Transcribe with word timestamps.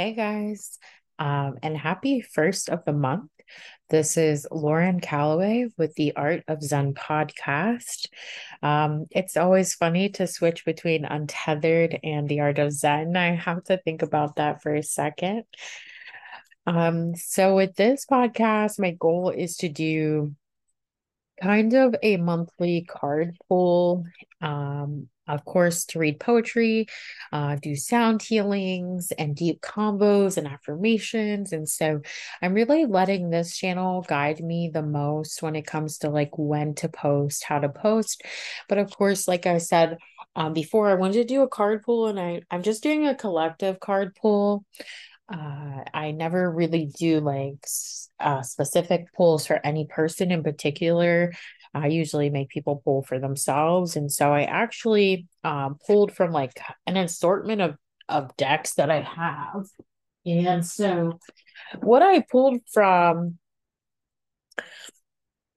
Hey 0.00 0.14
guys, 0.14 0.78
um, 1.18 1.58
and 1.62 1.76
happy 1.76 2.22
first 2.22 2.70
of 2.70 2.86
the 2.86 2.92
month. 2.94 3.30
This 3.90 4.16
is 4.16 4.46
Lauren 4.50 4.98
Calloway 4.98 5.66
with 5.76 5.94
the 5.94 6.16
Art 6.16 6.42
of 6.48 6.62
Zen 6.62 6.94
podcast. 6.94 8.06
Um, 8.62 9.08
it's 9.10 9.36
always 9.36 9.74
funny 9.74 10.08
to 10.12 10.26
switch 10.26 10.64
between 10.64 11.04
Untethered 11.04 12.00
and 12.02 12.26
the 12.30 12.40
Art 12.40 12.58
of 12.58 12.72
Zen. 12.72 13.14
I 13.14 13.34
have 13.34 13.62
to 13.64 13.76
think 13.76 14.00
about 14.00 14.36
that 14.36 14.62
for 14.62 14.74
a 14.74 14.82
second. 14.82 15.44
Um, 16.66 17.14
so, 17.14 17.54
with 17.54 17.74
this 17.74 18.06
podcast, 18.10 18.80
my 18.80 18.92
goal 18.92 19.28
is 19.28 19.58
to 19.58 19.68
do 19.68 20.34
kind 21.42 21.74
of 21.74 21.94
a 22.02 22.16
monthly 22.16 22.86
card 22.88 23.36
pull. 23.50 24.06
Um, 24.40 25.10
of 25.34 25.44
course, 25.44 25.84
to 25.86 25.98
read 25.98 26.20
poetry, 26.20 26.86
uh, 27.32 27.56
do 27.56 27.76
sound 27.76 28.22
healings 28.22 29.12
and 29.12 29.36
deep 29.36 29.60
combos 29.60 30.36
and 30.36 30.46
affirmations. 30.46 31.52
And 31.52 31.68
so 31.68 32.00
I'm 32.42 32.54
really 32.54 32.86
letting 32.86 33.30
this 33.30 33.56
channel 33.56 34.02
guide 34.02 34.40
me 34.40 34.70
the 34.72 34.82
most 34.82 35.42
when 35.42 35.56
it 35.56 35.66
comes 35.66 35.98
to 35.98 36.10
like 36.10 36.36
when 36.36 36.74
to 36.76 36.88
post, 36.88 37.44
how 37.44 37.58
to 37.58 37.68
post. 37.68 38.22
But 38.68 38.78
of 38.78 38.90
course, 38.90 39.28
like 39.28 39.46
I 39.46 39.58
said 39.58 39.98
um, 40.36 40.52
before, 40.52 40.88
I 40.88 40.94
wanted 40.94 41.14
to 41.14 41.24
do 41.24 41.42
a 41.42 41.48
card 41.48 41.82
pull 41.82 42.06
and 42.08 42.18
I, 42.18 42.42
I'm 42.50 42.62
just 42.62 42.82
doing 42.82 43.06
a 43.06 43.14
collective 43.14 43.80
card 43.80 44.14
pull. 44.20 44.64
Uh, 45.32 45.84
I 45.94 46.10
never 46.10 46.50
really 46.50 46.86
do 46.86 47.20
like 47.20 47.64
uh, 48.18 48.42
specific 48.42 49.12
pulls 49.14 49.46
for 49.46 49.60
any 49.64 49.86
person 49.86 50.30
in 50.30 50.42
particular. 50.42 51.32
I 51.74 51.88
usually 51.88 52.30
make 52.30 52.48
people 52.48 52.82
pull 52.84 53.02
for 53.02 53.18
themselves. 53.18 53.96
And 53.96 54.10
so 54.10 54.32
I 54.32 54.42
actually 54.42 55.26
um, 55.44 55.78
pulled 55.86 56.12
from 56.12 56.32
like 56.32 56.58
an 56.86 56.96
assortment 56.96 57.60
of, 57.60 57.76
of 58.08 58.36
decks 58.36 58.74
that 58.74 58.90
I 58.90 59.00
have. 59.00 59.66
And 60.26 60.66
so 60.66 61.18
what 61.80 62.02
I 62.02 62.20
pulled 62.20 62.60
from 62.72 63.38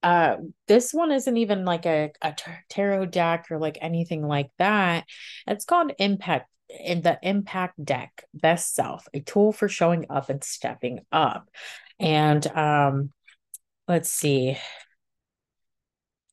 uh 0.02 0.36
this 0.68 0.94
one 0.94 1.12
isn't 1.12 1.38
even 1.38 1.64
like 1.64 1.86
a, 1.86 2.12
a 2.22 2.36
tarot 2.70 3.06
deck 3.06 3.48
or 3.50 3.58
like 3.58 3.78
anything 3.82 4.26
like 4.26 4.50
that. 4.60 5.06
It's 5.48 5.66
called 5.66 5.94
Impact 5.98 6.50
in 6.70 7.02
the 7.02 7.18
Impact 7.22 7.84
Deck 7.84 8.26
Best 8.34 8.76
Self, 8.76 9.08
a 9.14 9.22
tool 9.22 9.54
for 9.54 9.70
showing 9.70 10.08
up 10.10 10.30
and 10.30 10.44
stepping 10.44 11.00
up. 11.12 11.50
And 12.00 12.46
um 12.48 13.12
let's 13.88 14.12
see 14.12 14.58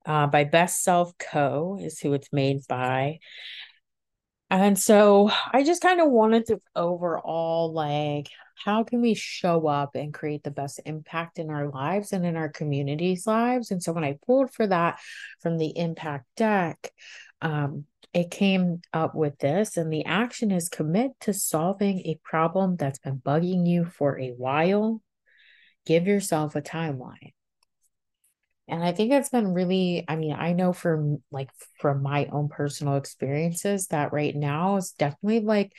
uh, 0.06 0.26
by 0.26 0.44
Best 0.44 0.82
Self 0.82 1.16
Co. 1.18 1.78
is 1.80 2.00
who 2.00 2.12
it's 2.12 2.32
made 2.32 2.60
by. 2.68 3.18
And 4.50 4.76
so 4.78 5.30
I 5.52 5.62
just 5.62 5.82
kind 5.82 6.00
of 6.00 6.10
wanted 6.10 6.46
to 6.46 6.60
overall 6.74 7.72
like 7.72 8.28
how 8.64 8.84
can 8.84 9.00
we 9.00 9.14
show 9.14 9.66
up 9.66 9.94
and 9.94 10.12
create 10.12 10.42
the 10.42 10.50
best 10.50 10.80
impact 10.84 11.38
in 11.38 11.50
our 11.50 11.70
lives 11.70 12.12
and 12.12 12.26
in 12.26 12.36
our 12.36 12.48
communities' 12.48 13.26
lives? 13.26 13.70
And 13.70 13.82
so 13.82 13.92
when 13.92 14.04
I 14.04 14.18
pulled 14.26 14.52
for 14.52 14.66
that 14.66 14.98
from 15.40 15.56
the 15.56 15.76
impact 15.78 16.26
deck, 16.36 16.92
um, 17.40 17.86
it 18.12 18.30
came 18.30 18.82
up 18.92 19.14
with 19.14 19.38
this, 19.38 19.76
and 19.76 19.92
the 19.92 20.04
action 20.04 20.50
is 20.50 20.68
commit 20.68 21.12
to 21.20 21.32
solving 21.32 22.00
a 22.00 22.18
problem 22.24 22.76
that's 22.76 22.98
been 22.98 23.18
bugging 23.18 23.66
you 23.66 23.84
for 23.84 24.18
a 24.18 24.30
while. 24.30 25.00
Give 25.86 26.06
yourself 26.06 26.56
a 26.56 26.60
timeline. 26.60 27.32
And 28.70 28.84
I 28.84 28.92
think 28.92 29.12
it's 29.12 29.28
been 29.30 29.52
really, 29.52 30.04
I 30.08 30.16
mean, 30.16 30.32
I 30.32 30.52
know 30.52 30.72
from 30.72 31.22
like 31.30 31.50
from 31.78 32.02
my 32.02 32.26
own 32.26 32.48
personal 32.48 32.96
experiences 32.96 33.88
that 33.88 34.12
right 34.12 34.34
now 34.34 34.76
is 34.76 34.92
definitely 34.92 35.40
like 35.40 35.72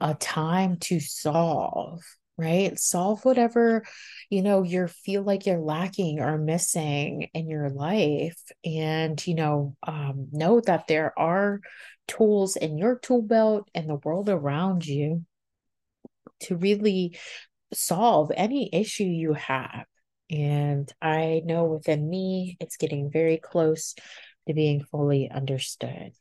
a 0.00 0.14
time 0.14 0.78
to 0.78 1.00
solve, 1.00 2.02
right? 2.36 2.78
Solve 2.78 3.24
whatever, 3.24 3.84
you 4.30 4.42
know, 4.42 4.62
you 4.62 4.88
feel 4.88 5.22
like 5.22 5.46
you're 5.46 5.58
lacking 5.58 6.20
or 6.20 6.38
missing 6.38 7.28
in 7.34 7.48
your 7.48 7.68
life. 7.68 8.40
And, 8.64 9.24
you 9.26 9.34
know, 9.34 9.76
um, 9.82 10.28
know 10.32 10.60
that 10.60 10.86
there 10.88 11.18
are 11.18 11.60
tools 12.06 12.56
in 12.56 12.78
your 12.78 12.98
tool 12.98 13.22
belt 13.22 13.68
and 13.74 13.88
the 13.88 13.96
world 13.96 14.28
around 14.28 14.86
you 14.86 15.24
to 16.40 16.56
really 16.56 17.18
solve 17.74 18.32
any 18.34 18.70
issue 18.72 19.04
you 19.04 19.34
have 19.34 19.84
and 20.30 20.92
I 21.00 21.42
know 21.44 21.64
within 21.64 22.08
me, 22.08 22.56
it's 22.60 22.76
getting 22.76 23.10
very 23.10 23.38
close 23.38 23.94
to 24.46 24.54
being 24.54 24.84
fully 24.84 25.30
understood. 25.30 26.12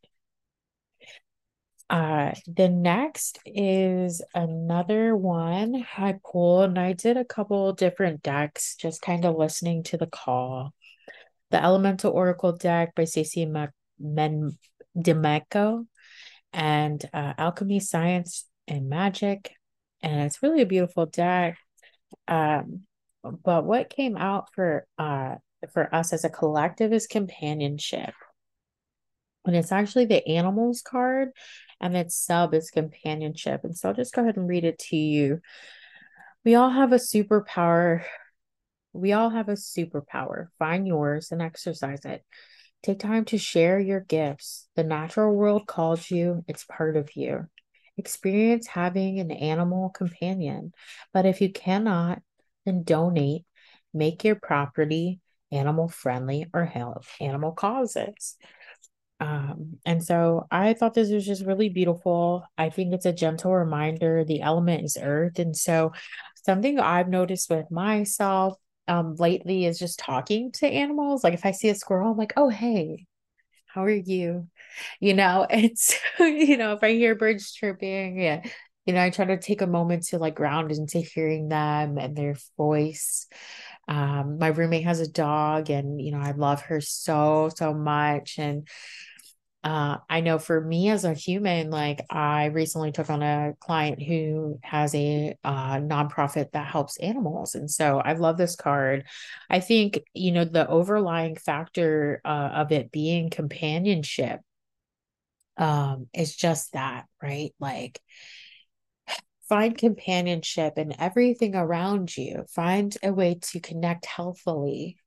Uh, 1.89 2.33
the 2.47 2.67
next 2.67 3.39
is 3.45 4.21
another 4.33 5.15
one 5.15 5.85
I 5.97 6.15
pulled, 6.23 6.69
and 6.69 6.79
I 6.79 6.93
did 6.93 7.15
a 7.15 7.23
couple 7.23 7.71
different 7.73 8.21
decks, 8.23 8.75
just 8.75 9.01
kind 9.01 9.23
of 9.23 9.37
listening 9.37 9.83
to 9.83 9.97
the 9.97 10.07
call. 10.07 10.73
The 11.51 11.63
Elemental 11.63 12.11
Oracle 12.11 12.51
deck 12.51 12.93
by 12.93 13.05
Stacey 13.05 13.45
Men 13.99 14.57
Demarco 14.97 15.85
and 16.51 17.09
uh, 17.13 17.33
Alchemy, 17.37 17.79
Science, 17.79 18.45
and 18.67 18.89
Magic. 18.89 19.51
And 20.01 20.23
it's 20.23 20.43
really 20.43 20.61
a 20.61 20.65
beautiful 20.65 21.05
deck. 21.05 21.57
Um, 22.27 22.86
but 23.31 23.65
what 23.65 23.89
came 23.89 24.17
out 24.17 24.49
for 24.53 24.85
uh 24.97 25.35
for 25.73 25.93
us 25.93 26.13
as 26.13 26.23
a 26.23 26.29
collective 26.29 26.93
is 26.93 27.07
companionship. 27.07 28.13
And 29.45 29.55
it's 29.55 29.71
actually 29.71 30.05
the 30.05 30.27
animals 30.27 30.81
card 30.81 31.29
and 31.79 31.95
its 31.95 32.15
sub 32.15 32.53
is 32.53 32.69
companionship. 32.69 33.61
And 33.63 33.75
so 33.75 33.89
I'll 33.89 33.95
just 33.95 34.13
go 34.13 34.21
ahead 34.21 34.37
and 34.37 34.47
read 34.47 34.65
it 34.65 34.77
to 34.89 34.97
you. 34.97 35.39
We 36.43 36.55
all 36.55 36.69
have 36.69 36.91
a 36.91 36.97
superpower. 36.97 38.03
We 38.93 39.13
all 39.13 39.29
have 39.29 39.49
a 39.49 39.53
superpower. 39.53 40.47
Find 40.59 40.85
yours 40.85 41.31
and 41.31 41.41
exercise 41.41 42.05
it. 42.05 42.23
Take 42.83 42.99
time 42.99 43.25
to 43.25 43.37
share 43.37 43.79
your 43.79 44.01
gifts. 44.01 44.67
The 44.75 44.83
natural 44.83 45.33
world 45.33 45.65
calls 45.65 46.11
you, 46.11 46.43
it's 46.47 46.63
part 46.65 46.95
of 46.95 47.15
you. 47.15 47.47
Experience 47.97 48.67
having 48.67 49.19
an 49.19 49.31
animal 49.31 49.89
companion. 49.89 50.73
But 51.13 51.25
if 51.25 51.41
you 51.41 51.51
cannot, 51.51 52.21
and 52.67 52.85
donate, 52.85 53.45
make 53.93 54.23
your 54.23 54.35
property 54.35 55.19
animal 55.51 55.87
friendly 55.87 56.45
or 56.53 56.65
help 56.65 57.05
animal 57.19 57.51
causes. 57.51 58.35
Um, 59.19 59.79
and 59.85 60.03
so 60.03 60.45
I 60.51 60.73
thought 60.73 60.93
this 60.93 61.09
was 61.09 61.25
just 61.25 61.45
really 61.45 61.69
beautiful. 61.69 62.43
I 62.57 62.69
think 62.69 62.93
it's 62.93 63.05
a 63.05 63.13
gentle 63.13 63.53
reminder. 63.53 64.23
The 64.23 64.41
element 64.41 64.83
is 64.85 64.97
earth. 65.01 65.39
And 65.39 65.55
so 65.55 65.93
something 66.45 66.79
I've 66.79 67.09
noticed 67.09 67.49
with 67.49 67.71
myself 67.71 68.57
um 68.89 69.15
lately 69.15 69.65
is 69.65 69.79
just 69.79 69.99
talking 69.99 70.51
to 70.53 70.67
animals. 70.67 71.23
Like 71.23 71.33
if 71.33 71.45
I 71.45 71.51
see 71.51 71.69
a 71.69 71.75
squirrel, 71.75 72.11
I'm 72.11 72.17
like, 72.17 72.33
oh 72.37 72.49
hey, 72.49 73.05
how 73.65 73.83
are 73.83 73.89
you? 73.89 74.47
You 74.99 75.13
know, 75.13 75.47
it's 75.51 75.97
you 76.19 76.57
know, 76.57 76.73
if 76.73 76.83
I 76.83 76.91
hear 76.93 77.15
birds 77.15 77.51
chirping, 77.51 78.19
yeah, 78.19 78.43
you 78.87 78.93
know, 78.93 79.01
I 79.03 79.09
try 79.09 79.25
to 79.25 79.37
take 79.37 79.61
a 79.61 79.67
moment 79.67 80.07
to 80.07 80.17
like 80.17 80.35
ground 80.35 80.71
into 80.71 80.99
hearing 80.99 81.49
them 81.49 81.97
and 81.97 82.15
their 82.15 82.35
voice. 82.57 83.27
Um, 83.87 84.39
my 84.39 84.47
roommate 84.47 84.85
has 84.85 84.99
a 84.99 85.09
dog, 85.09 85.69
and 85.69 86.01
you 86.01 86.11
know, 86.11 86.19
I 86.19 86.31
love 86.31 86.61
her 86.63 86.81
so 86.81 87.49
so 87.55 87.73
much, 87.73 88.39
and 88.39 88.67
uh, 89.63 89.97
I 90.09 90.21
know 90.21 90.39
for 90.39 90.61
me 90.61 90.89
as 90.89 91.03
a 91.03 91.13
human, 91.13 91.69
like 91.69 92.05
I 92.09 92.45
recently 92.45 92.93
took 92.93 93.09
on 93.09 93.21
a 93.21 93.53
client 93.59 94.01
who 94.01 94.59
has 94.63 94.95
a 94.95 95.35
uh, 95.43 95.77
nonprofit 95.77 96.51
that 96.53 96.67
helps 96.67 96.97
animals. 96.97 97.53
And 97.55 97.69
so 97.69 97.99
I 97.99 98.13
love 98.13 98.37
this 98.37 98.55
card. 98.55 99.05
I 99.49 99.59
think, 99.59 99.99
you 100.13 100.31
know, 100.31 100.45
the 100.45 100.67
overlying 100.69 101.35
factor 101.35 102.21
uh, 102.23 102.51
of 102.53 102.71
it 102.71 102.91
being 102.93 103.29
companionship 103.29 104.39
um, 105.57 106.07
is 106.13 106.35
just 106.35 106.71
that, 106.73 107.05
right? 107.21 107.53
Like, 107.59 107.99
find 109.49 109.77
companionship 109.77 110.77
in 110.77 110.99
everything 110.99 111.55
around 111.55 112.15
you. 112.15 112.45
Find 112.49 112.95
a 113.03 113.13
way 113.13 113.39
to 113.41 113.59
connect 113.59 114.05
healthily 114.05 114.97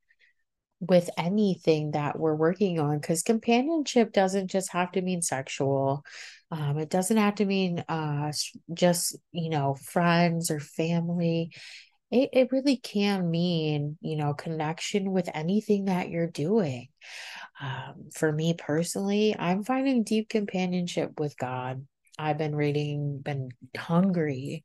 with 0.81 1.10
anything 1.19 1.90
that 1.90 2.19
we're 2.19 2.34
working 2.34 2.81
on 2.81 2.98
because 2.98 3.22
companionship 3.22 4.12
doesn't 4.12 4.48
just 4.48 4.72
have 4.72 4.90
to 4.92 5.02
mean 5.02 5.20
sexual. 5.20 6.02
Um, 6.50 6.78
it 6.78 6.88
doesn't 6.88 7.19
have 7.19 7.37
to 7.37 7.44
mean 7.44 7.84
uh, 7.88 8.32
just, 8.72 9.16
you 9.31 9.50
know, 9.50 9.75
friends 9.75 10.50
or 10.50 10.58
family. 10.58 11.52
It, 12.10 12.31
it 12.32 12.52
really 12.52 12.76
can 12.76 13.31
mean, 13.31 13.98
you 14.00 14.16
know, 14.16 14.32
connection 14.32 15.12
with 15.12 15.28
anything 15.32 15.84
that 15.84 16.08
you're 16.08 16.26
doing. 16.26 16.88
Um, 17.60 18.08
for 18.14 18.32
me 18.32 18.54
personally, 18.54 19.37
I'm 19.38 19.62
finding 19.62 20.02
deep 20.02 20.28
companionship 20.31 21.20
with 21.20 21.37
God. 21.37 21.87
I've 22.20 22.38
been 22.38 22.55
reading, 22.55 23.19
been 23.19 23.49
hungry 23.76 24.64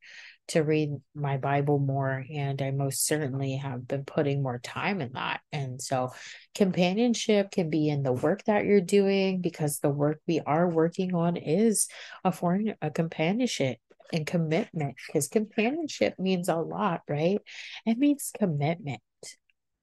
to 0.50 0.62
read 0.62 0.92
my 1.16 1.38
Bible 1.38 1.80
more, 1.80 2.24
and 2.32 2.62
I 2.62 2.72
most 2.72 3.06
certainly 3.08 3.56
have 3.56 3.88
been 3.88 4.04
putting 4.04 4.44
more 4.44 4.60
time 4.60 5.02
in 5.02 5.14
that. 5.14 5.40
And 5.52 5.82
so, 5.82 6.12
companionship 6.54 7.52
can 7.52 7.70
be 7.70 7.90
in 7.90 8.04
the 8.04 8.14
work 8.14 8.44
that 8.44 8.66
you're 8.66 8.82
doing 8.82 9.42
because 9.42 9.80
the 9.80 9.90
work 9.90 10.20
we 10.28 10.42
are 10.46 10.70
working 10.70 11.16
on 11.16 11.38
is 11.38 11.88
a 12.24 12.32
form 12.32 12.74
of 12.82 12.94
companionship. 12.94 13.78
and 14.14 14.28
commitment 14.28 14.96
because 15.08 15.28
companionship 15.28 16.14
means 16.20 16.48
a 16.48 16.56
lot, 16.56 17.02
right? 17.10 17.40
It 17.88 17.98
means 17.98 18.32
commitment, 18.38 19.02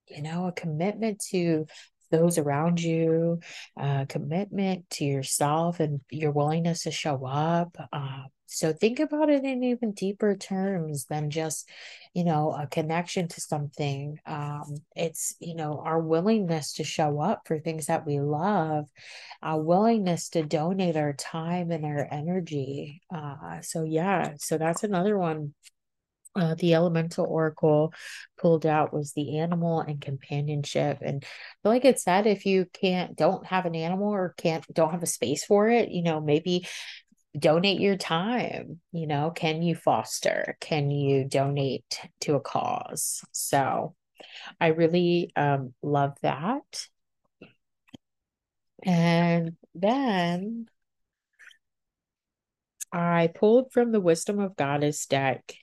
you 0.06 0.22
know, 0.22 0.46
a 0.46 0.52
commitment 0.52 1.24
to 1.30 1.66
those 2.12 2.38
around 2.38 2.80
you, 2.80 3.40
uh, 3.76 4.04
commitment 4.08 4.88
to 4.90 5.04
yourself 5.04 5.80
and 5.80 6.00
your 6.10 6.30
willingness 6.30 6.84
to 6.84 6.92
show 6.92 7.26
up. 7.26 7.76
Uh, 7.92 8.22
so 8.46 8.72
think 8.72 9.00
about 9.00 9.30
it 9.30 9.44
in 9.44 9.64
even 9.64 9.92
deeper 9.92 10.36
terms 10.36 11.06
than 11.06 11.30
just, 11.30 11.68
you 12.12 12.22
know, 12.22 12.52
a 12.52 12.66
connection 12.66 13.26
to 13.28 13.40
something. 13.40 14.18
Um, 14.26 14.76
it's, 14.94 15.34
you 15.40 15.54
know, 15.54 15.82
our 15.82 15.98
willingness 15.98 16.74
to 16.74 16.84
show 16.84 17.18
up 17.18 17.42
for 17.46 17.58
things 17.58 17.86
that 17.86 18.06
we 18.06 18.20
love, 18.20 18.90
our 19.42 19.60
willingness 19.60 20.28
to 20.30 20.42
donate 20.42 20.96
our 20.96 21.14
time 21.14 21.70
and 21.70 21.86
our 21.86 22.06
energy. 22.10 23.00
Uh, 23.12 23.62
so 23.62 23.84
yeah, 23.84 24.34
so 24.38 24.58
that's 24.58 24.84
another 24.84 25.16
one 25.16 25.54
uh, 26.34 26.54
the 26.54 26.74
elemental 26.74 27.26
oracle 27.26 27.92
pulled 28.38 28.64
out 28.64 28.92
was 28.92 29.12
the 29.12 29.38
animal 29.38 29.80
and 29.80 30.00
companionship. 30.00 30.98
And 31.02 31.24
like 31.64 31.84
it 31.84 32.00
said 32.00 32.26
if 32.26 32.46
you 32.46 32.66
can't 32.72 33.16
don't 33.16 33.46
have 33.46 33.66
an 33.66 33.74
animal 33.74 34.08
or 34.08 34.34
can't 34.36 34.64
don't 34.72 34.92
have 34.92 35.02
a 35.02 35.06
space 35.06 35.44
for 35.44 35.68
it 35.68 35.90
you 35.90 36.02
know 36.02 36.20
maybe 36.20 36.66
donate 37.38 37.80
your 37.80 37.96
time 37.96 38.80
you 38.92 39.06
know 39.06 39.30
can 39.30 39.62
you 39.62 39.74
foster? 39.74 40.56
Can 40.60 40.90
you 40.90 41.24
donate 41.24 42.00
to 42.22 42.34
a 42.34 42.40
cause? 42.40 43.22
So 43.32 43.94
i 44.60 44.68
really 44.68 45.32
um, 45.36 45.74
love 45.82 46.16
that. 46.22 46.86
And 48.84 49.56
then 49.74 50.66
i 52.92 53.28
pulled 53.34 53.72
from 53.72 53.92
the 53.92 54.00
wisdom 54.00 54.38
of 54.38 54.56
goddess 54.56 55.06
deck 55.06 55.54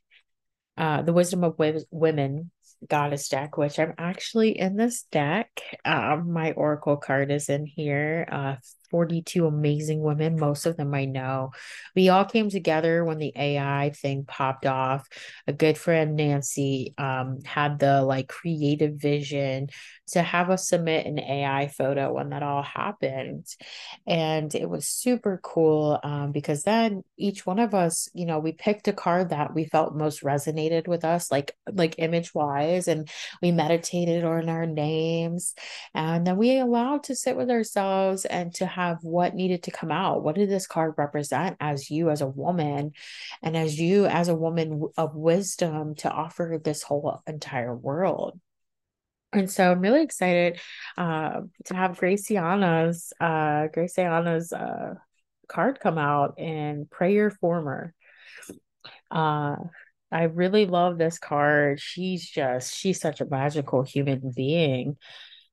uh, 0.80 1.02
the 1.02 1.14
Wisdom 1.14 1.44
of 1.44 1.60
Women 1.92 2.52
Goddess 2.88 3.28
deck, 3.28 3.58
which 3.58 3.78
I'm 3.78 3.94
actually 3.98 4.58
in 4.58 4.78
this 4.78 5.04
deck. 5.12 5.62
Um, 5.84 6.32
my 6.32 6.54
Oracle 6.54 6.96
card 6.96 7.30
is 7.30 7.50
in 7.50 7.66
here. 7.66 8.26
Uh, 8.32 8.56
42 8.90 9.46
amazing 9.46 10.02
women. 10.02 10.40
Most 10.40 10.66
of 10.66 10.78
them 10.78 10.94
I 10.94 11.06
know. 11.06 11.52
We 11.96 12.10
all 12.10 12.26
came 12.26 12.50
together 12.50 13.04
when 13.04 13.18
the 13.18 13.34
AI 13.36 13.92
thing 13.96 14.26
popped 14.26 14.66
off. 14.66 15.08
A 15.48 15.54
good 15.54 15.78
friend, 15.78 16.16
Nancy, 16.16 16.94
um, 16.98 17.40
had 17.44 17.80
the 17.80 18.02
like 18.02 18.28
creative 18.28 18.96
vision 18.96 19.70
to 20.12 20.22
have 20.22 20.50
us 20.50 20.68
submit 20.68 21.06
an 21.06 21.20
AI 21.20 21.68
photo 21.68 22.14
when 22.14 22.30
that 22.30 22.44
all 22.44 22.64
happened. 22.64 23.46
And 24.08 24.54
it 24.56 24.70
was 24.70 24.88
super 24.88 25.40
cool 25.44 26.00
um, 26.04 26.32
because 26.32 26.64
then 26.64 27.04
each 27.18 27.46
one 27.46 27.60
of 27.60 27.74
us, 27.74 28.10
you 28.14 28.26
know, 28.26 28.40
we 28.40 28.52
picked 28.52 28.88
a 28.88 28.94
card 28.94 29.30
that 29.30 29.54
we 29.54 29.66
felt 29.66 29.96
most 29.96 30.24
resonated 30.24 30.88
with 30.88 31.06
us, 31.06 31.32
like 31.32 31.56
like 31.72 31.96
image 31.98 32.34
wise, 32.34 32.88
and 32.88 33.10
we 33.42 33.52
meditated 33.52 34.24
on 34.24 34.50
our 34.50 34.66
names. 34.66 35.54
And 35.94 36.26
then 36.26 36.38
we 36.38 36.58
allowed 36.58 37.04
to 37.04 37.16
sit 37.16 37.36
with 37.36 37.50
ourselves 37.50 38.26
and 38.26 38.54
to 38.56 38.66
have 38.66 38.79
what 39.02 39.36
needed 39.36 39.64
to 39.64 39.72
come 39.72 39.92
out. 39.92 40.24
What 40.24 40.36
did 40.36 40.50
this 40.50 40.68
card 40.68 40.94
represent 40.98 41.58
as 41.60 41.90
you 41.90 42.10
as 42.10 42.22
a 42.22 42.28
woman 42.28 42.94
and 43.42 43.56
as 43.56 43.80
you 43.80 44.06
as 44.06 44.28
a 44.28 44.36
woman 44.36 44.88
of 44.98 45.16
wisdom 45.16 45.96
to 45.96 46.10
offer 46.10 46.60
this 46.64 46.84
whole 46.84 47.22
entire 47.28 47.76
world? 47.76 48.40
And 49.32 49.50
so 49.50 49.72
I'm 49.72 49.82
really 49.82 50.04
excited 50.04 50.60
uh, 50.98 51.42
to 51.66 51.74
have 51.74 51.98
Graciana's 51.98 53.14
uh, 53.20 53.68
Graciana's 53.68 54.52
uh, 54.52 54.96
card 55.48 55.80
come 55.80 55.98
out 55.98 56.40
in 56.40 56.88
Prayer 56.90 57.30
Former. 57.30 57.94
Uh, 59.12 59.56
I 60.12 60.24
really 60.24 60.66
love 60.66 60.98
this 60.98 61.20
card. 61.20 61.80
She's 61.80 62.28
just 62.28 62.76
she's 62.76 63.00
such 63.00 63.22
a 63.22 63.30
magical 63.30 63.84
human 63.84 64.32
being 64.36 64.98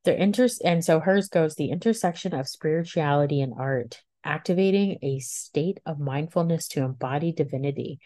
the 0.06 0.22
inter 0.22 0.48
and 0.64 0.82
so 0.84 1.00
hers 1.00 1.28
goes 1.28 1.54
the 1.54 1.70
intersection 1.70 2.32
of 2.32 2.48
spirituality 2.48 3.42
and 3.42 3.52
art 3.58 4.00
activating 4.24 4.98
a 5.02 5.18
state 5.20 5.78
of 5.86 6.00
mindfulness 6.00 6.68
to 6.68 6.82
embody 6.82 7.32
divinity 7.32 8.00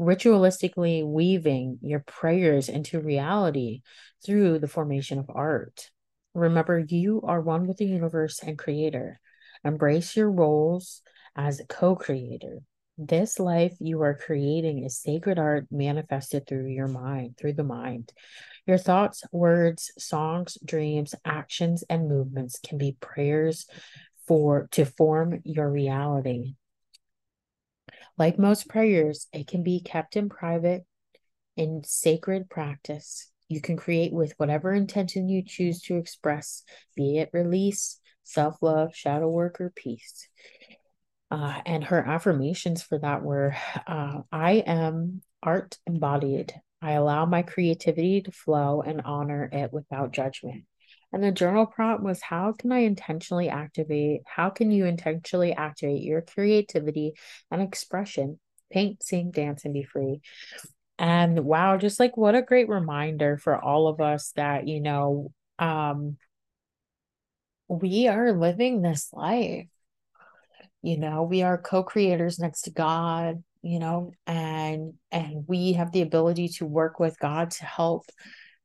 ritualistically 0.00 1.04
weaving 1.04 1.78
your 1.82 2.00
prayers 2.00 2.68
into 2.68 3.00
reality 3.00 3.80
through 4.24 4.58
the 4.58 4.68
formation 4.68 5.18
of 5.18 5.30
art. 5.34 5.90
Remember 6.34 6.78
you 6.78 7.22
are 7.24 7.40
one 7.40 7.66
with 7.66 7.78
the 7.78 7.86
universe 7.86 8.40
and 8.42 8.58
creator. 8.58 9.20
Embrace 9.64 10.16
your 10.16 10.30
roles 10.30 11.02
as 11.34 11.62
co-creator. 11.68 12.58
This 12.98 13.38
life 13.38 13.74
you 13.78 14.02
are 14.02 14.14
creating 14.14 14.84
is 14.84 14.98
sacred 14.98 15.38
art 15.38 15.66
manifested 15.70 16.46
through 16.46 16.68
your 16.68 16.88
mind 16.88 17.36
through 17.36 17.54
the 17.54 17.64
mind 17.64 18.12
your 18.66 18.78
thoughts, 18.78 19.22
words, 19.32 19.92
songs, 19.98 20.58
dreams, 20.64 21.14
actions, 21.24 21.84
and 21.88 22.08
movements 22.08 22.58
can 22.58 22.78
be 22.78 22.96
prayers 23.00 23.66
for 24.26 24.68
to 24.72 24.84
form 24.84 25.40
your 25.44 25.70
reality. 25.70 26.54
Like 28.18 28.38
most 28.38 28.68
prayers, 28.68 29.28
it 29.32 29.46
can 29.46 29.62
be 29.62 29.80
kept 29.80 30.16
in 30.16 30.28
private 30.28 30.84
in 31.56 31.82
sacred 31.84 32.50
practice. 32.50 33.30
You 33.48 33.60
can 33.60 33.76
create 33.76 34.12
with 34.12 34.34
whatever 34.36 34.72
intention 34.74 35.28
you 35.28 35.42
choose 35.44 35.80
to 35.82 35.96
express, 35.96 36.62
be 36.96 37.18
it 37.18 37.30
release, 37.32 38.00
self 38.24 38.56
love, 38.62 38.94
shadow 38.94 39.28
work, 39.28 39.60
or 39.60 39.72
peace. 39.74 40.28
Uh, 41.30 41.60
and 41.66 41.84
her 41.84 42.04
affirmations 42.06 42.82
for 42.82 42.98
that 42.98 43.22
were 43.22 43.56
uh, 43.86 44.20
I 44.32 44.52
am 44.66 45.22
art 45.42 45.78
embodied. 45.86 46.54
I 46.86 46.92
allow 46.92 47.26
my 47.26 47.42
creativity 47.42 48.20
to 48.20 48.30
flow 48.30 48.80
and 48.80 49.00
honor 49.00 49.48
it 49.52 49.72
without 49.72 50.12
judgment. 50.12 50.66
And 51.12 51.20
the 51.20 51.32
journal 51.32 51.66
prompt 51.66 52.04
was 52.04 52.22
how 52.22 52.52
can 52.52 52.70
I 52.70 52.80
intentionally 52.80 53.48
activate, 53.48 54.20
how 54.24 54.50
can 54.50 54.70
you 54.70 54.86
intentionally 54.86 55.52
activate 55.52 56.04
your 56.04 56.22
creativity 56.22 57.14
and 57.50 57.60
expression? 57.60 58.38
Paint, 58.70 59.02
sing, 59.02 59.32
dance, 59.32 59.64
and 59.64 59.74
be 59.74 59.82
free. 59.82 60.20
And 60.96 61.40
wow, 61.40 61.76
just 61.76 61.98
like 61.98 62.16
what 62.16 62.36
a 62.36 62.42
great 62.42 62.68
reminder 62.68 63.36
for 63.36 63.60
all 63.60 63.88
of 63.88 64.00
us 64.00 64.30
that, 64.36 64.68
you 64.68 64.80
know, 64.80 65.32
um, 65.58 66.18
we 67.66 68.06
are 68.06 68.32
living 68.32 68.82
this 68.82 69.12
life. 69.12 69.66
You 70.82 70.98
know, 70.98 71.24
we 71.24 71.42
are 71.42 71.58
co 71.58 71.82
creators 71.82 72.38
next 72.38 72.62
to 72.62 72.70
God 72.70 73.42
you 73.66 73.80
know 73.80 74.12
and 74.26 74.94
and 75.10 75.44
we 75.48 75.72
have 75.72 75.90
the 75.90 76.02
ability 76.02 76.48
to 76.48 76.64
work 76.64 77.00
with 77.00 77.18
god 77.18 77.50
to 77.50 77.64
help 77.64 78.04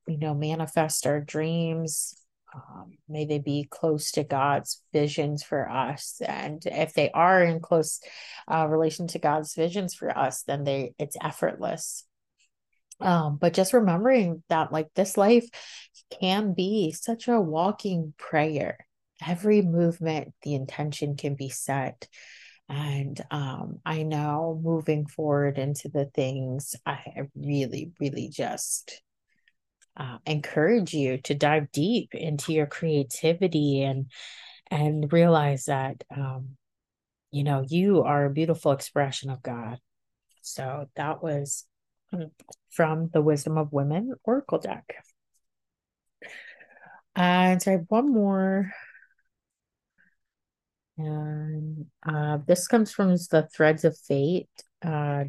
you 0.07 0.17
know 0.17 0.35
manifest 0.35 1.07
our 1.07 1.19
dreams 1.19 2.15
um, 2.53 2.91
may 3.07 3.25
they 3.25 3.39
be 3.39 3.65
close 3.69 4.11
to 4.11 4.23
god's 4.23 4.83
visions 4.91 5.41
for 5.41 5.69
us. 5.69 6.21
And 6.25 6.61
if 6.65 6.93
they 6.93 7.09
are 7.11 7.41
in 7.41 7.61
close 7.61 8.01
uh, 8.47 8.67
relation 8.67 9.07
to 9.07 9.19
god's 9.19 9.55
visions 9.55 9.95
for 9.95 10.15
us 10.15 10.43
then 10.43 10.63
they 10.63 10.93
it's 10.99 11.17
effortless. 11.21 12.05
Um, 12.99 13.37
but 13.37 13.53
just 13.53 13.73
remembering 13.73 14.43
that 14.49 14.71
like 14.71 14.89
this 14.95 15.17
life 15.17 15.47
can 16.19 16.53
be 16.53 16.91
such 16.91 17.27
a 17.27 17.41
walking 17.41 18.13
prayer. 18.17 18.77
Every 19.25 19.61
movement 19.61 20.33
the 20.43 20.53
intention 20.53 21.15
can 21.15 21.35
be 21.35 21.49
set 21.49 22.07
and 22.69 23.19
um, 23.31 23.79
I 23.85 24.03
know 24.03 24.59
moving 24.63 25.05
forward 25.05 25.57
into 25.57 25.89
the 25.89 26.05
things, 26.05 26.75
I 26.85 27.23
really, 27.35 27.91
really 27.99 28.29
just 28.29 29.01
uh, 29.97 30.17
encourage 30.25 30.93
you 30.93 31.17
to 31.19 31.33
dive 31.33 31.71
deep 31.71 32.13
into 32.13 32.53
your 32.53 32.65
creativity 32.65 33.83
and 33.83 34.09
and 34.69 35.11
realize 35.11 35.65
that 35.65 36.03
um, 36.15 36.55
you 37.31 37.43
know 37.43 37.65
you 37.67 38.03
are 38.03 38.25
a 38.25 38.29
beautiful 38.29 38.71
expression 38.71 39.29
of 39.29 39.43
God. 39.43 39.79
So 40.41 40.87
that 40.95 41.21
was 41.21 41.65
mm, 42.13 42.31
from 42.69 43.09
the 43.11 43.21
Wisdom 43.21 43.57
of 43.57 43.73
Women 43.73 44.13
Oracle 44.23 44.59
deck. 44.59 44.95
And 47.15 47.61
so 47.61 47.71
I 47.71 47.73
have 47.73 47.85
one 47.89 48.13
more 48.13 48.71
and 51.05 51.85
uh, 52.07 52.39
this 52.47 52.67
comes 52.67 52.91
from 52.91 53.09
the 53.11 53.47
Threads 53.53 53.83
of 53.85 53.97
Fate, 53.97 54.49
uh, 54.83 55.25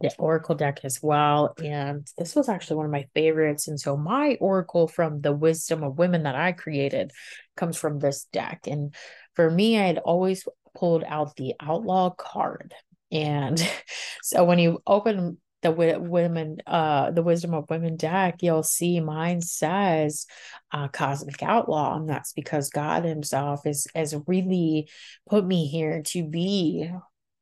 the 0.00 0.14
Oracle 0.18 0.54
deck 0.54 0.80
as 0.84 1.02
well. 1.02 1.54
And 1.62 2.06
this 2.18 2.34
was 2.34 2.48
actually 2.48 2.76
one 2.76 2.86
of 2.86 2.92
my 2.92 3.06
favorites. 3.14 3.68
And 3.68 3.80
so 3.80 3.96
my 3.96 4.36
Oracle 4.40 4.88
from 4.88 5.20
the 5.20 5.32
Wisdom 5.32 5.82
of 5.82 5.98
Women 5.98 6.24
that 6.24 6.34
I 6.34 6.52
created 6.52 7.12
comes 7.56 7.76
from 7.76 7.98
this 7.98 8.24
deck. 8.32 8.66
And 8.66 8.94
for 9.34 9.50
me, 9.50 9.78
I 9.78 9.86
had 9.86 9.98
always 9.98 10.46
pulled 10.74 11.04
out 11.04 11.36
the 11.36 11.54
Outlaw 11.60 12.10
card. 12.10 12.74
And 13.10 13.58
so 14.22 14.44
when 14.44 14.58
you 14.58 14.82
open 14.86 15.38
the 15.72 16.00
women 16.00 16.58
uh 16.66 17.10
the 17.10 17.22
wisdom 17.22 17.54
of 17.54 17.70
women 17.70 17.96
deck 17.96 18.42
you'll 18.42 18.62
see 18.62 19.00
mine 19.00 19.40
says 19.40 20.26
uh 20.72 20.88
cosmic 20.88 21.42
outlaw 21.42 21.96
and 21.96 22.08
that's 22.08 22.32
because 22.32 22.70
god 22.70 23.04
himself 23.04 23.66
is 23.66 23.86
has 23.94 24.14
really 24.26 24.88
put 25.28 25.44
me 25.44 25.66
here 25.66 26.02
to 26.02 26.24
be 26.24 26.90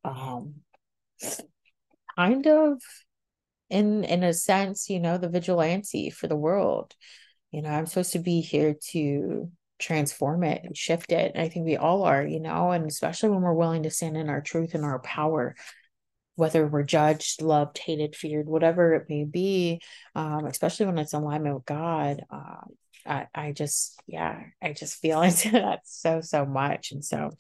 um 0.05 0.55
kind 2.17 2.47
of 2.47 2.81
in 3.71 4.05
in 4.05 4.23
a 4.23 4.33
sense, 4.33 4.89
you 4.91 5.01
know, 5.01 5.19
the 5.19 5.29
vigilante 5.29 6.11
for 6.11 6.27
the 6.27 6.37
world. 6.37 6.95
You 7.51 7.63
know, 7.63 7.71
I'm 7.71 7.87
supposed 7.87 8.13
to 8.13 8.19
be 8.19 8.41
here 8.41 8.77
to 8.91 9.51
transform 9.79 10.45
it 10.45 10.63
and 10.65 10.77
shift 10.77 11.13
it. 11.13 11.33
I 11.37 11.49
think 11.49 11.67
we 11.67 11.77
all 11.77 12.05
are, 12.05 12.25
you 12.25 12.41
know, 12.41 12.71
and 12.71 12.87
especially 12.87 13.31
when 13.31 13.43
we're 13.43 13.55
willing 13.55 13.85
to 13.85 13.91
stand 13.91 14.17
in 14.17 14.29
our 14.29 14.41
truth 14.41 14.75
and 14.75 14.85
our 14.85 14.99
power, 15.01 15.55
whether 16.37 16.67
we're 16.67 16.83
judged, 16.83 17.43
loved, 17.43 17.79
hated, 17.79 18.17
feared, 18.17 18.47
whatever 18.47 18.95
it 18.95 19.07
may 19.09 19.25
be, 19.25 19.81
um, 20.15 20.47
especially 20.47 20.87
when 20.87 20.99
it's 20.99 21.13
in 21.13 21.23
alignment 21.23 21.55
with 21.55 21.65
God. 21.65 22.23
Uh, 22.31 22.63
I, 23.07 23.27
I 23.35 23.53
just, 23.53 24.01
yeah, 24.07 24.41
I 24.63 24.73
just 24.73 24.97
feel 24.97 25.23
into 25.23 25.51
that 25.53 25.81
so, 25.85 26.21
so 26.21 26.45
much. 26.45 26.93
And 26.93 27.05
so 27.05 27.31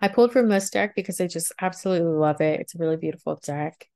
I 0.00 0.08
pulled 0.08 0.32
from 0.32 0.48
this 0.48 0.70
deck 0.70 0.94
because 0.94 1.20
I 1.20 1.26
just 1.26 1.52
absolutely 1.60 2.08
love 2.08 2.40
it. 2.40 2.60
It's 2.60 2.74
a 2.74 2.78
really 2.78 2.96
beautiful 2.96 3.40
deck. 3.44 3.86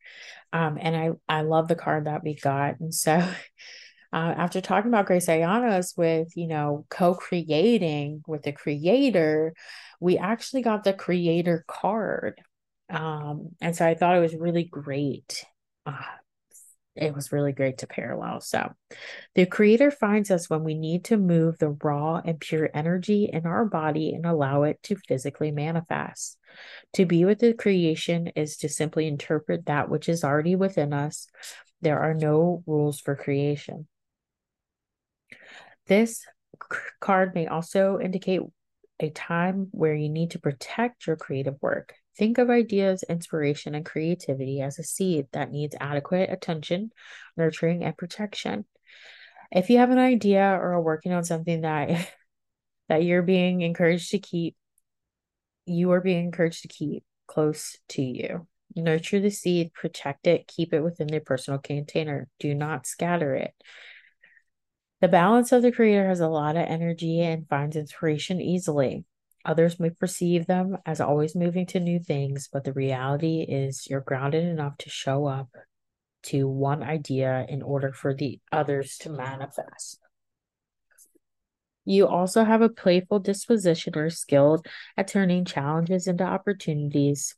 Um, 0.52 0.78
and 0.80 0.96
I, 0.96 1.10
I 1.28 1.42
love 1.42 1.68
the 1.68 1.74
card 1.74 2.06
that 2.06 2.24
we 2.24 2.34
got. 2.34 2.80
And 2.80 2.94
so 2.94 3.12
uh, 4.12 4.16
after 4.16 4.60
talking 4.60 4.90
about 4.90 5.06
Grace 5.06 5.26
Ayanas 5.26 5.96
with, 5.96 6.36
you 6.36 6.46
know, 6.46 6.86
co-creating 6.88 8.22
with 8.26 8.42
the 8.42 8.52
creator, 8.52 9.54
we 10.00 10.18
actually 10.18 10.62
got 10.62 10.84
the 10.84 10.92
creator 10.92 11.64
card. 11.66 12.40
Um, 12.90 13.50
and 13.60 13.76
so 13.76 13.86
I 13.86 13.94
thought 13.94 14.16
it 14.16 14.20
was 14.20 14.34
really 14.34 14.64
great. 14.64 15.44
Uh, 15.84 16.02
it 16.98 17.14
was 17.14 17.32
really 17.32 17.52
great 17.52 17.78
to 17.78 17.86
parallel. 17.86 18.40
So, 18.40 18.72
the 19.34 19.46
creator 19.46 19.90
finds 19.90 20.30
us 20.30 20.50
when 20.50 20.64
we 20.64 20.74
need 20.74 21.04
to 21.06 21.16
move 21.16 21.58
the 21.58 21.76
raw 21.82 22.20
and 22.24 22.40
pure 22.40 22.68
energy 22.74 23.30
in 23.32 23.46
our 23.46 23.64
body 23.64 24.14
and 24.14 24.26
allow 24.26 24.64
it 24.64 24.82
to 24.84 24.96
physically 25.06 25.52
manifest. 25.52 26.38
To 26.94 27.06
be 27.06 27.24
with 27.24 27.38
the 27.38 27.54
creation 27.54 28.28
is 28.28 28.56
to 28.58 28.68
simply 28.68 29.06
interpret 29.06 29.66
that 29.66 29.88
which 29.88 30.08
is 30.08 30.24
already 30.24 30.56
within 30.56 30.92
us. 30.92 31.28
There 31.80 32.00
are 32.00 32.14
no 32.14 32.64
rules 32.66 33.00
for 33.00 33.14
creation. 33.14 33.86
This 35.86 36.24
card 37.00 37.34
may 37.34 37.46
also 37.46 37.98
indicate 38.00 38.40
a 39.00 39.10
time 39.10 39.68
where 39.70 39.94
you 39.94 40.08
need 40.08 40.32
to 40.32 40.40
protect 40.40 41.06
your 41.06 41.16
creative 41.16 41.54
work. 41.62 41.94
Think 42.18 42.38
of 42.38 42.50
ideas, 42.50 43.04
inspiration, 43.04 43.76
and 43.76 43.86
creativity 43.86 44.60
as 44.60 44.78
a 44.78 44.82
seed 44.82 45.28
that 45.32 45.52
needs 45.52 45.76
adequate 45.80 46.30
attention, 46.30 46.90
nurturing, 47.36 47.84
and 47.84 47.96
protection. 47.96 48.64
If 49.52 49.70
you 49.70 49.78
have 49.78 49.90
an 49.90 49.98
idea 49.98 50.42
or 50.42 50.72
are 50.74 50.82
working 50.82 51.12
on 51.12 51.22
something 51.24 51.60
that 51.60 52.12
that 52.88 53.04
you're 53.04 53.22
being 53.22 53.60
encouraged 53.60 54.10
to 54.10 54.18
keep, 54.18 54.56
you 55.66 55.92
are 55.92 56.00
being 56.00 56.24
encouraged 56.24 56.62
to 56.62 56.68
keep 56.68 57.04
close 57.28 57.76
to 57.90 58.02
you. 58.02 58.48
Nurture 58.74 59.20
the 59.20 59.30
seed, 59.30 59.72
protect 59.72 60.26
it, 60.26 60.48
keep 60.48 60.72
it 60.72 60.80
within 60.80 61.06
the 61.06 61.20
personal 61.20 61.58
container. 61.58 62.28
Do 62.40 62.54
not 62.54 62.86
scatter 62.86 63.34
it. 63.34 63.54
The 65.00 65.08
balance 65.08 65.52
of 65.52 65.62
the 65.62 65.70
creator 65.70 66.08
has 66.08 66.20
a 66.20 66.28
lot 66.28 66.56
of 66.56 66.66
energy 66.66 67.20
and 67.20 67.48
finds 67.48 67.76
inspiration 67.76 68.40
easily. 68.40 69.04
Others 69.48 69.80
may 69.80 69.88
perceive 69.88 70.44
them 70.46 70.76
as 70.84 71.00
always 71.00 71.34
moving 71.34 71.64
to 71.68 71.80
new 71.80 71.98
things, 71.98 72.50
but 72.52 72.64
the 72.64 72.72
reality 72.74 73.40
is 73.40 73.86
you're 73.88 74.02
grounded 74.02 74.44
enough 74.44 74.76
to 74.76 74.90
show 74.90 75.24
up 75.24 75.48
to 76.24 76.46
one 76.46 76.82
idea 76.82 77.46
in 77.48 77.62
order 77.62 77.90
for 77.90 78.12
the 78.12 78.40
others 78.52 78.98
to 78.98 79.10
manifest. 79.10 80.00
You 81.86 82.06
also 82.06 82.44
have 82.44 82.60
a 82.60 82.68
playful 82.68 83.20
disposition 83.20 83.96
or 83.96 84.10
skilled 84.10 84.66
at 84.98 85.08
turning 85.08 85.46
challenges 85.46 86.06
into 86.06 86.24
opportunities 86.24 87.34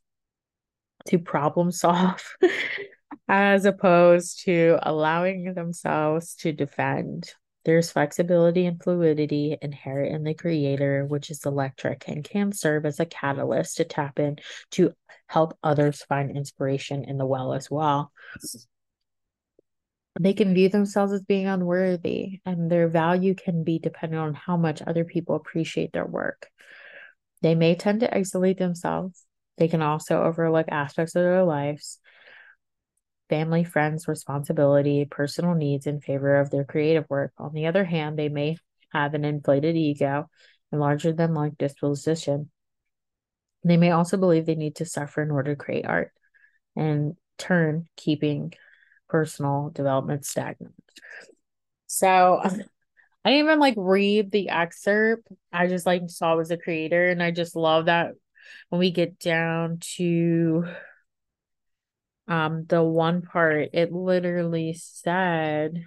to 1.07 1.17
problem 1.17 1.71
solve 1.71 2.35
as 3.29 3.63
opposed 3.63 4.43
to 4.43 4.77
allowing 4.81 5.53
themselves 5.53 6.35
to 6.35 6.51
defend. 6.51 7.33
There's 7.63 7.91
flexibility 7.91 8.65
and 8.65 8.81
fluidity 8.81 9.57
inherent 9.61 10.15
in 10.15 10.23
the 10.23 10.33
creator, 10.33 11.05
which 11.05 11.29
is 11.29 11.45
electric 11.45 12.07
and 12.07 12.23
can 12.23 12.51
serve 12.51 12.85
as 12.85 12.99
a 12.99 13.05
catalyst 13.05 13.77
to 13.77 13.83
tap 13.83 14.17
in 14.17 14.37
to 14.71 14.93
help 15.27 15.57
others 15.63 16.01
find 16.03 16.35
inspiration 16.35 17.03
in 17.03 17.17
the 17.17 17.25
well 17.25 17.53
as 17.53 17.69
well. 17.69 18.11
They 20.19 20.33
can 20.33 20.53
view 20.53 20.69
themselves 20.69 21.13
as 21.13 21.21
being 21.21 21.47
unworthy, 21.47 22.41
and 22.45 22.69
their 22.69 22.87
value 22.87 23.33
can 23.33 23.63
be 23.63 23.79
dependent 23.79 24.21
on 24.21 24.33
how 24.33 24.57
much 24.57 24.81
other 24.81 25.05
people 25.05 25.35
appreciate 25.35 25.93
their 25.93 26.05
work. 26.05 26.49
They 27.41 27.55
may 27.55 27.75
tend 27.75 28.01
to 28.01 28.15
isolate 28.15 28.57
themselves. 28.57 29.23
They 29.57 29.67
can 29.67 29.81
also 29.81 30.23
overlook 30.23 30.67
aspects 30.69 31.15
of 31.15 31.23
their 31.23 31.43
lives 31.43 31.99
family, 33.31 33.63
friends, 33.63 34.09
responsibility, 34.09 35.07
personal 35.09 35.55
needs 35.55 35.87
in 35.87 36.01
favor 36.01 36.35
of 36.35 36.49
their 36.49 36.65
creative 36.65 37.05
work. 37.09 37.31
On 37.37 37.53
the 37.53 37.67
other 37.67 37.85
hand, 37.85 38.19
they 38.19 38.27
may 38.27 38.57
have 38.91 39.13
an 39.13 39.23
inflated 39.23 39.77
ego 39.77 40.29
and 40.69 40.81
larger 40.81 41.13
than 41.13 41.33
life 41.33 41.53
disposition. 41.57 42.51
They 43.63 43.77
may 43.77 43.91
also 43.91 44.17
believe 44.17 44.45
they 44.45 44.55
need 44.55 44.75
to 44.75 44.85
suffer 44.85 45.23
in 45.23 45.31
order 45.31 45.55
to 45.55 45.63
create 45.63 45.85
art, 45.85 46.11
and 46.75 47.15
turn 47.37 47.87
keeping 47.95 48.53
personal 49.07 49.71
development 49.73 50.25
stagnant. 50.25 50.75
So 51.87 52.41
I 52.43 52.49
didn't 52.49 53.45
even 53.45 53.59
like 53.59 53.75
read 53.77 54.29
the 54.29 54.49
excerpt. 54.49 55.29
I 55.53 55.67
just 55.67 55.85
like 55.85 56.01
saw 56.07 56.37
as 56.37 56.51
a 56.51 56.57
creator, 56.57 57.09
and 57.09 57.23
I 57.23 57.31
just 57.31 57.55
love 57.55 57.85
that 57.85 58.11
when 58.67 58.79
we 58.79 58.91
get 58.91 59.19
down 59.19 59.77
to 59.95 60.65
um 62.27 62.65
the 62.67 62.83
one 62.83 63.21
part 63.21 63.69
it 63.73 63.91
literally 63.91 64.73
said 64.73 65.83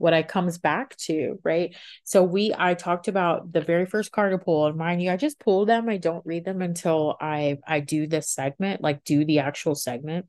what 0.00 0.14
I 0.14 0.22
comes 0.22 0.56
back 0.56 0.96
to, 0.96 1.38
right? 1.44 1.76
So 2.04 2.24
we 2.24 2.54
I 2.56 2.72
talked 2.72 3.06
about 3.06 3.52
the 3.52 3.60
very 3.60 3.84
first 3.84 4.10
card 4.12 4.32
to 4.32 4.38
pull, 4.38 4.66
and 4.66 4.76
mind 4.76 5.02
you, 5.02 5.10
I 5.10 5.18
just 5.18 5.38
pull 5.38 5.66
them. 5.66 5.90
I 5.90 5.98
don't 5.98 6.24
read 6.24 6.46
them 6.46 6.62
until 6.62 7.16
I 7.20 7.58
I 7.66 7.80
do 7.80 8.06
this 8.06 8.30
segment, 8.30 8.80
like 8.80 9.04
do 9.04 9.26
the 9.26 9.40
actual 9.40 9.74
segment. 9.74 10.26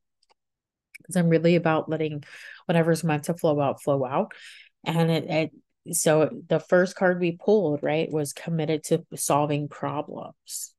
Because 0.98 1.16
I'm 1.16 1.30
really 1.30 1.56
about 1.56 1.90
letting 1.90 2.24
whatever's 2.66 3.04
meant 3.04 3.24
to 3.26 3.34
flow 3.34 3.62
out, 3.62 3.82
flow 3.82 4.06
out. 4.06 4.34
And 4.84 5.10
it, 5.10 5.52
it 5.88 5.96
so 5.96 6.30
the 6.48 6.60
first 6.60 6.98
card 6.98 7.22
we 7.22 7.38
pulled, 7.42 7.82
right, 7.82 8.12
was 8.12 8.34
committed 8.34 8.84
to 8.86 9.06
solving 9.16 9.70
problems. 9.70 10.74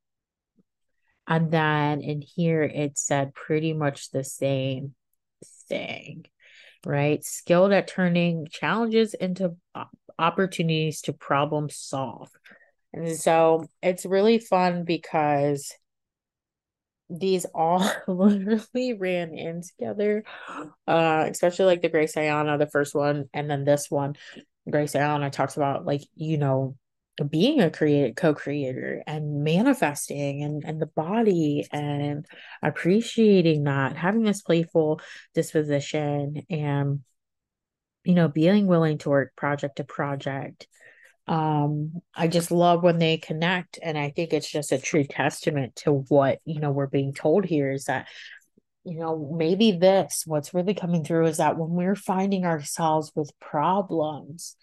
And 1.27 1.51
then 1.51 2.01
in 2.01 2.21
here, 2.21 2.63
it 2.63 2.99
said 2.99 3.35
pretty 3.35 3.73
much 3.73 4.11
the 4.11 4.25
same 4.25 4.95
thing, 5.69 6.27
right? 6.85 7.25
Skilled 7.25 7.73
at 7.73 7.89
turning 7.89 8.49
challenges 8.51 9.15
into 9.15 9.57
opportunities 10.19 11.03
to 11.03 11.13
problem 11.13 11.69
solve. 11.71 12.29
And 12.93 13.17
so 13.17 13.65
it's 13.83 14.05
really 14.05 14.39
fun 14.39 14.85
because 14.85 15.73
these 17.09 17.45
all 17.55 17.89
literally 18.07 18.95
ran 18.95 19.35
in 19.35 19.63
together. 19.63 20.25
Uh, 20.87 21.27
especially 21.31 21.67
like 21.67 21.83
the 21.83 21.89
Grace 21.89 22.15
Ayana, 22.15 22.59
the 22.59 22.67
first 22.67 22.95
one, 22.95 23.29
and 23.33 23.51
then 23.51 23.65
this 23.65 23.91
one. 23.91 24.15
Grace 24.71 24.93
Ayana 24.93 25.31
talks 25.31 25.57
about 25.57 25.85
like, 25.85 26.03
you 26.15 26.39
know, 26.39 26.77
being 27.29 27.61
a 27.61 27.71
creative 27.71 28.17
co-creator 28.17 29.03
and 29.07 29.45
manifesting 29.45 30.43
and 30.43 30.65
and 30.65 30.81
the 30.81 30.87
body 30.87 31.67
and 31.71 32.25
appreciating 32.63 33.65
that 33.65 33.97
having 33.97 34.23
this 34.23 34.43
playful 34.43 35.01
disposition 35.35 36.43
and 36.49 37.01
you 38.05 38.15
know 38.15 38.29
being 38.29 38.67
willing 38.67 38.99
to 38.99 39.11
work 39.11 39.37
project 39.37 39.77
to 39.77 39.85
project. 39.85 40.67
Um 41.29 42.01
i 42.15 42.27
just 42.27 42.51
love 42.51 42.83
when 42.83 42.99
they 42.99 43.17
connect 43.17 43.79
and 43.81 43.97
i 43.97 44.11
think 44.11 44.33
it's 44.33 44.51
just 44.51 44.73
a 44.73 44.79
true 44.79 45.05
testament 45.05 45.77
to 45.77 45.93
what 46.09 46.41
you 46.45 46.59
know 46.61 46.73
we're 46.73 46.89
being 46.89 47.13
told 47.13 47.45
here 47.45 47.71
is 47.71 47.85
that 47.85 48.09
you 48.83 48.99
know 48.99 49.33
maybe 49.37 49.71
this 49.71 50.25
what's 50.27 50.53
really 50.53 50.75
coming 50.75 51.05
through 51.05 51.27
is 51.27 51.37
that 51.37 51.57
when 51.57 51.71
we're 51.71 51.95
finding 51.95 52.45
ourselves 52.45 53.13
with 53.15 53.39
problems 53.39 54.57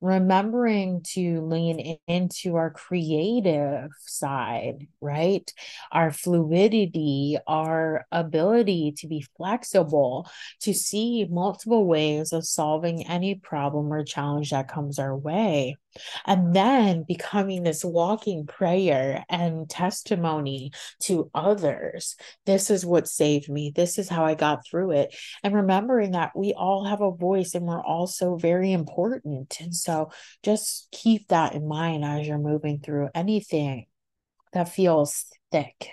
remembering 0.00 1.02
to 1.02 1.40
lean 1.40 1.98
into 2.06 2.56
our 2.56 2.70
creative 2.70 3.90
side, 4.00 4.86
right? 5.00 5.52
Our 5.90 6.12
fluidity, 6.12 7.38
our 7.46 8.06
ability 8.12 8.94
to 8.98 9.08
be 9.08 9.26
flexible, 9.36 10.28
to 10.62 10.72
see 10.72 11.26
multiple 11.28 11.84
ways 11.84 12.32
of 12.32 12.46
solving 12.46 13.06
any 13.06 13.34
problem 13.34 13.92
or 13.92 14.04
challenge 14.04 14.50
that 14.50 14.68
comes 14.68 14.98
our 14.98 15.16
way 15.16 15.76
and 16.26 16.54
then 16.54 17.04
becoming 17.06 17.62
this 17.62 17.84
walking 17.84 18.46
prayer 18.46 19.24
and 19.28 19.68
testimony 19.68 20.72
to 21.00 21.30
others. 21.34 22.16
This 22.46 22.70
is 22.70 22.84
what 22.84 23.08
saved 23.08 23.48
me. 23.48 23.72
This 23.74 23.98
is 23.98 24.08
how 24.08 24.24
I 24.24 24.34
got 24.34 24.66
through 24.66 24.92
it. 24.92 25.14
And 25.42 25.54
remembering 25.54 26.12
that 26.12 26.36
we 26.36 26.54
all 26.54 26.84
have 26.84 27.00
a 27.00 27.10
voice 27.10 27.54
and 27.54 27.66
we're 27.66 27.82
all 27.82 28.06
so 28.06 28.36
very 28.36 28.72
important. 28.72 29.58
And 29.60 29.74
so 29.74 30.10
just 30.42 30.88
keep 30.92 31.28
that 31.28 31.54
in 31.54 31.66
mind 31.66 32.04
as 32.04 32.26
you're 32.26 32.38
moving 32.38 32.80
through 32.80 33.10
anything 33.14 33.86
that 34.52 34.68
feels 34.68 35.26
thick. 35.50 35.90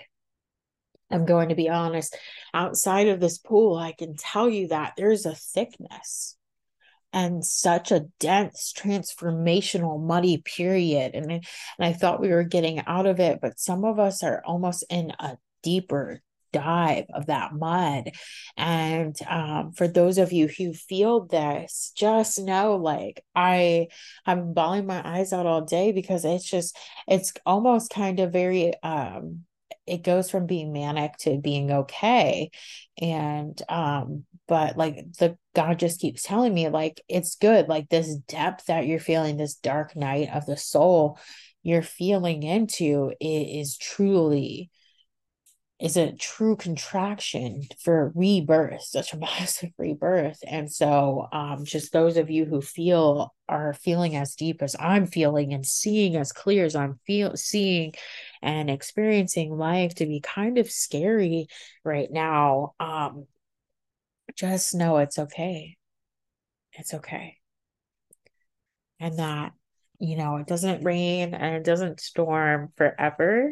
I'm 1.10 1.24
going 1.24 1.50
to 1.50 1.54
be 1.54 1.68
honest, 1.68 2.16
outside 2.52 3.08
of 3.08 3.20
this 3.20 3.38
pool, 3.38 3.76
I 3.76 3.92
can 3.92 4.16
tell 4.16 4.48
you 4.48 4.68
that 4.68 4.94
there's 4.96 5.24
a 5.24 5.34
thickness 5.36 6.36
and 7.12 7.44
such 7.44 7.92
a 7.92 8.06
dense 8.20 8.72
transformational 8.76 10.00
muddy 10.02 10.38
period 10.38 11.12
and, 11.14 11.30
and 11.30 11.44
i 11.78 11.92
thought 11.92 12.20
we 12.20 12.28
were 12.28 12.44
getting 12.44 12.80
out 12.86 13.06
of 13.06 13.20
it 13.20 13.38
but 13.40 13.58
some 13.58 13.84
of 13.84 13.98
us 13.98 14.22
are 14.22 14.42
almost 14.44 14.84
in 14.90 15.12
a 15.18 15.36
deeper 15.62 16.20
dive 16.52 17.04
of 17.12 17.26
that 17.26 17.52
mud. 17.52 18.12
And 18.56 19.16
um, 19.28 19.72
for 19.72 19.86
those 19.88 20.18
of 20.18 20.32
you 20.32 20.48
who 20.48 20.72
feel 20.72 21.26
this 21.26 21.92
just 21.96 22.38
know 22.38 22.76
like 22.76 23.22
i 23.34 23.88
i'm 24.24 24.52
bawling 24.52 24.86
my 24.86 25.02
eyes 25.06 25.32
out 25.32 25.46
all 25.46 25.62
day 25.62 25.92
because 25.92 26.24
it's 26.24 26.48
just 26.48 26.76
it's 27.06 27.32
almost 27.44 27.90
kind 27.90 28.20
of 28.20 28.32
very 28.32 28.72
um 28.82 29.45
it 29.86 30.02
goes 30.02 30.30
from 30.30 30.46
being 30.46 30.72
manic 30.72 31.16
to 31.18 31.38
being 31.38 31.70
okay. 31.70 32.50
And 33.00 33.60
um 33.68 34.24
but 34.48 34.76
like 34.76 35.12
the 35.18 35.36
god 35.54 35.78
just 35.78 36.00
keeps 36.00 36.22
telling 36.22 36.54
me 36.54 36.68
like 36.68 37.00
it's 37.08 37.36
good 37.36 37.68
like 37.68 37.88
this 37.88 38.14
depth 38.28 38.66
that 38.66 38.86
you're 38.86 39.00
feeling 39.00 39.36
this 39.36 39.56
dark 39.56 39.96
night 39.96 40.28
of 40.32 40.46
the 40.46 40.56
soul 40.56 41.18
you're 41.62 41.82
feeling 41.82 42.44
into 42.44 43.12
is 43.20 43.76
truly 43.76 44.70
is 45.78 45.96
a 45.96 46.12
true 46.12 46.56
contraction 46.56 47.62
for 47.82 48.10
rebirth, 48.14 48.82
such 48.82 49.12
a 49.12 49.18
massive 49.18 49.70
rebirth. 49.78 50.38
And 50.46 50.72
so, 50.72 51.28
um, 51.32 51.64
just 51.64 51.92
those 51.92 52.16
of 52.16 52.30
you 52.30 52.46
who 52.46 52.62
feel 52.62 53.34
are 53.48 53.74
feeling 53.74 54.16
as 54.16 54.34
deep 54.34 54.62
as 54.62 54.74
I'm 54.78 55.06
feeling 55.06 55.52
and 55.52 55.66
seeing 55.66 56.16
as 56.16 56.32
clear 56.32 56.64
as 56.64 56.74
I'm 56.74 56.98
feel 57.06 57.36
seeing 57.36 57.92
and 58.42 58.70
experiencing 58.70 59.56
life 59.56 59.94
to 59.96 60.06
be 60.06 60.20
kind 60.20 60.58
of 60.58 60.70
scary 60.70 61.48
right 61.84 62.10
now. 62.10 62.74
Um, 62.80 63.26
just 64.34 64.74
know 64.74 64.98
it's 64.98 65.18
okay. 65.18 65.76
It's 66.72 66.94
okay. 66.94 67.36
And 68.98 69.18
that, 69.18 69.52
you 69.98 70.16
know, 70.16 70.36
it 70.36 70.46
doesn't 70.46 70.84
rain 70.84 71.34
and 71.34 71.56
it 71.56 71.64
doesn't 71.64 72.00
storm 72.00 72.72
forever 72.76 73.50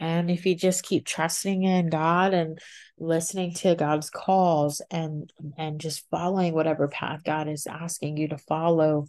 and 0.00 0.30
if 0.30 0.44
you 0.46 0.54
just 0.54 0.82
keep 0.82 1.06
trusting 1.06 1.62
in 1.62 1.88
God 1.88 2.34
and 2.34 2.58
listening 2.98 3.54
to 3.54 3.74
God's 3.74 4.10
calls 4.10 4.82
and 4.90 5.32
and 5.56 5.80
just 5.80 6.08
following 6.10 6.54
whatever 6.54 6.88
path 6.88 7.22
God 7.24 7.48
is 7.48 7.66
asking 7.66 8.16
you 8.16 8.28
to 8.28 8.38
follow, 8.38 9.06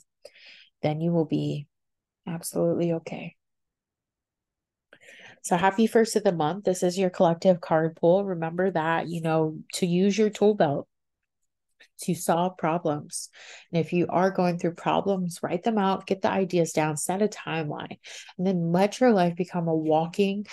then 0.82 1.01
you 1.01 1.12
will 1.12 1.25
be 1.25 1.68
absolutely 2.27 2.94
okay. 2.94 3.36
So 5.42 5.58
happy 5.58 5.86
first 5.86 6.15
of 6.15 6.24
the 6.24 6.32
month. 6.32 6.65
This 6.65 6.82
is 6.82 6.98
your 6.98 7.12
collective 7.12 7.62
card 7.62 7.96
pull. 7.96 8.25
Remember 8.25 8.72
that, 8.72 9.08
you 9.08 9.22
know, 9.22 9.60
to 9.74 9.86
use 9.86 10.18
your 10.18 10.32
tool 10.32 10.56
belt 10.56 10.88
to 12.01 12.15
solve 12.15 12.58
problems. 12.58 13.30
And 13.72 13.84
if 13.84 13.94
you 13.94 14.08
are 14.10 14.32
going 14.32 14.60
through 14.60 14.75
problems, 14.75 15.39
write 15.42 15.63
them 15.63 15.77
out, 15.77 16.08
get 16.08 16.22
the 16.22 16.30
ideas 16.30 16.74
down, 16.74 16.98
set 16.98 17.22
a 17.22 17.27
timeline, 17.27 17.98
and 18.38 18.46
then 18.46 18.72
let 18.72 19.00
your 19.00 19.12
life 19.12 19.36
become 19.36 19.68
a 19.68 19.75
walking 19.75 20.46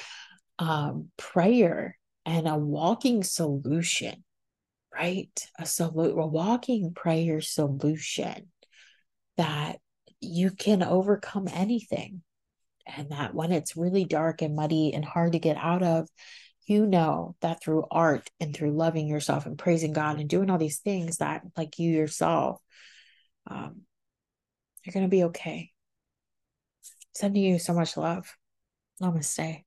um, 0.58 1.08
prayer 1.16 1.98
and 2.24 2.46
a 2.46 2.56
walking 2.56 3.22
solution, 3.22 4.24
right? 4.94 5.48
A, 5.58 5.62
solu- 5.62 6.22
a 6.22 6.26
walking 6.26 6.92
prayer 6.94 7.40
solution 7.40 8.48
that 9.36 9.78
you 10.20 10.50
can 10.50 10.82
overcome 10.82 11.48
anything. 11.52 12.22
And 12.86 13.10
that 13.10 13.32
when 13.32 13.52
it's 13.52 13.76
really 13.76 14.04
dark 14.04 14.42
and 14.42 14.56
muddy 14.56 14.92
and 14.92 15.04
hard 15.04 15.32
to 15.32 15.38
get 15.38 15.56
out 15.56 15.82
of, 15.84 16.08
you 16.66 16.86
know 16.86 17.36
that 17.40 17.62
through 17.62 17.84
art 17.90 18.30
and 18.40 18.54
through 18.54 18.72
loving 18.72 19.06
yourself 19.08 19.46
and 19.46 19.58
praising 19.58 19.92
God 19.92 20.20
and 20.20 20.28
doing 20.28 20.50
all 20.50 20.58
these 20.58 20.78
things 20.78 21.18
that, 21.18 21.42
like 21.56 21.78
you 21.78 21.90
yourself, 21.90 22.60
um, 23.50 23.82
you're 24.84 24.92
going 24.92 25.06
to 25.06 25.10
be 25.10 25.24
okay. 25.24 25.70
Sending 27.14 27.42
you 27.42 27.58
so 27.58 27.74
much 27.74 27.96
love. 27.96 28.36
Namaste. 29.00 29.64